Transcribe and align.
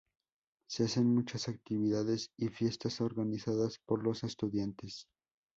Se 0.67 0.85
hacen 0.85 1.13
muchas 1.13 1.47
actividades 1.47 2.31
y 2.35 2.47
fiestas 2.49 3.01
organizadas 3.01 3.77
por 3.85 4.03
los 4.03 4.23
estudiantes. 4.23 5.05